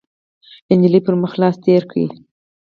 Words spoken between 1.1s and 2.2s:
مخ لاس تېر کړ،